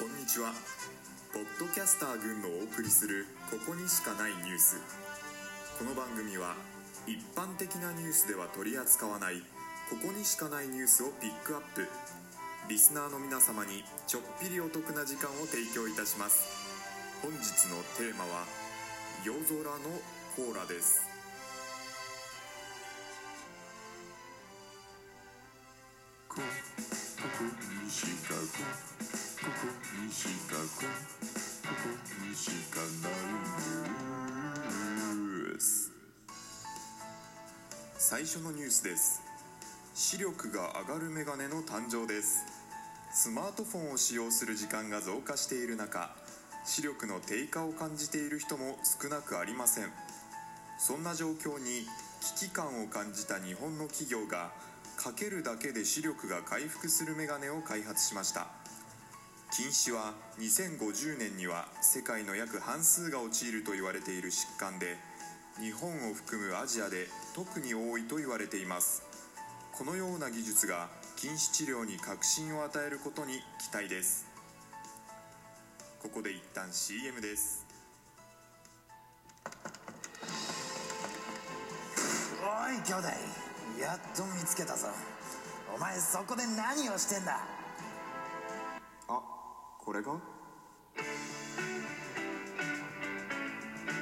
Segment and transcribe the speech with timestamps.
[0.00, 0.54] こんにちは。
[1.30, 4.80] ポッドキャスター軍のお送りするここにしかないニュース。
[5.78, 6.56] この番組は
[7.06, 9.42] 一般的なニュースでは取り扱わない
[9.90, 11.86] ここにしかないニュースをピックアップ。
[12.70, 16.48] リスナーの皆様にちょっぴりお得な時間を提供いたします。
[17.20, 17.36] 本日
[17.68, 18.46] のテーマは
[19.22, 19.68] 夜空の
[20.34, 21.02] コーラです。
[26.30, 27.69] ここ。
[27.90, 28.40] にしかこ
[29.42, 29.66] ここ
[30.06, 31.90] にしかこここ
[32.24, 33.18] にしかない
[35.16, 35.90] ニュース
[37.98, 39.20] 最初のニュースです。
[39.94, 42.44] 視力が上がるメガネの誕生です。
[43.12, 46.14] スマートフォンを使用する時間が増加している中
[46.64, 49.86] 視力の低下を感じている人も少なくありません。
[50.78, 51.88] そんな状況に
[52.38, 54.52] 危機感を感じた日本の企業が
[55.02, 58.48] かけるだけで視力が回復するメガネを開発しました。
[59.50, 64.98] 近視は2050年には世界の約半数が陥ると言われている疾患で
[65.58, 69.02] 日本を含むアジアで特に多いと言われています。
[69.72, 74.26] このような技術が近視治療に革新を与えることに期待です。
[76.02, 77.64] ここで一旦 CM です。
[82.42, 83.49] おい兄弟。
[83.78, 84.88] やっと見つけたぞ。
[85.74, 87.40] お前そこで何をしてんだ？
[89.08, 89.20] あ
[89.78, 90.12] これが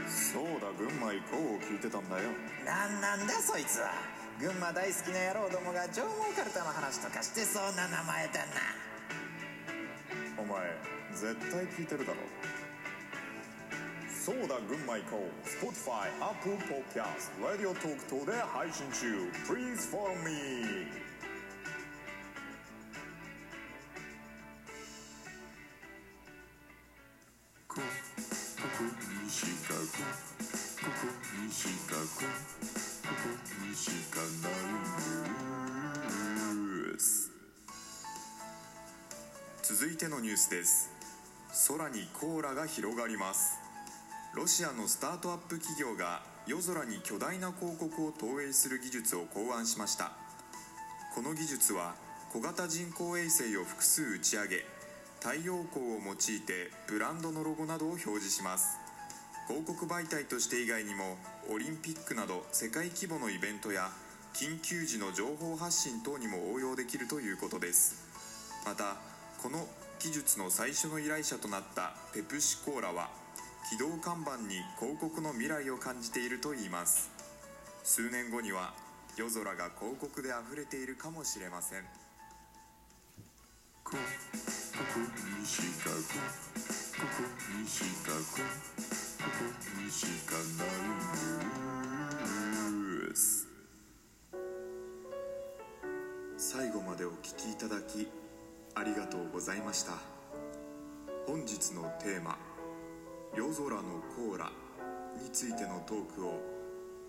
[0.09, 2.31] そうだ群馬行こうを聞いてたんだよ。
[2.65, 3.93] なんなんだそいつは？
[4.41, 8.47] 群馬大好きな野郎どもが上毛かるたの話とかしてそうな名前だな。
[10.39, 10.77] お前
[11.13, 12.21] 絶対聞いてるだろ
[14.29, 19.31] そうだ群馬行こう Spotify、Apple Podcast、Radio Talk 等で配信中。
[19.51, 20.85] Please follow me.
[27.67, 27.81] ここ
[29.25, 29.81] にしかこ
[30.83, 31.09] ここ
[31.43, 33.33] にしかこここ
[33.67, 34.61] にしかない
[36.53, 37.33] ニュース
[39.63, 40.91] 続いてのニュースです。
[41.69, 43.68] 空にコーラが広がります。
[44.35, 50.13] ロシアのスタートアップ企業が夜空に巨大な広告を投影する技術を考案しました。
[51.15, 51.95] この技術は
[52.33, 54.65] 小型人工衛星を複数打ち上げ
[55.21, 58.77] 太陽光を用いてブランドのロゴなどを表示します。
[59.49, 61.17] 広告媒体として以外にも
[61.51, 63.91] オリンピックなど世界規模のイベントや
[64.35, 67.97] 緊急時の情報発信等にも応用できるということです。
[68.67, 68.97] また
[69.43, 69.67] この
[69.99, 73.09] 技術の最初の依頼者となったペプシコーラは
[73.69, 77.11] 起動看板に広告の未来を感じているといいます。
[77.85, 78.73] 数年後には
[79.19, 81.85] 夜空が広告で溢れているかもしれません。
[96.39, 97.55] 最後までお聞きい。
[97.57, 98.09] ただき
[98.75, 99.61] ありがとうござい。
[99.61, 99.93] ました
[101.27, 102.39] 本日のテーマ
[103.35, 103.83] 「夜空の
[104.17, 104.51] コーラ」
[105.23, 106.41] についてのトークを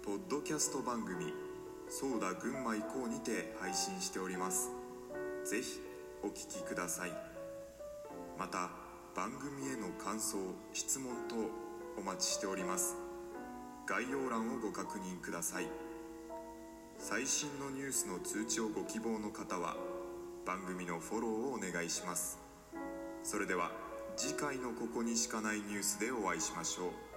[0.03, 1.34] ポッドキャスト番組
[1.90, 4.69] 「そうだ群馬行こう」にて配信しております。
[5.46, 5.80] ぜひ
[6.22, 7.12] お聞きください。
[8.38, 8.69] また
[9.16, 10.38] 番組への感想
[10.74, 11.35] 質問等
[11.97, 12.96] お待ちしております。
[13.86, 15.68] 概要欄をご確認ください。
[16.97, 19.78] 最新のニュースの通知をご希望の方は
[20.46, 22.38] 番組のフォローをお願いします。
[23.24, 23.72] それでは
[24.19, 27.09] 次回のここにしかないニュースでお会いしましょう。